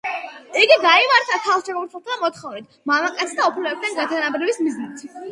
[0.59, 5.05] იგი გაიმართა ქალ ჩოგბურთელთა მოთხოვნით მამაკაცთა უფლებებთან გათანაბრების მიზნით.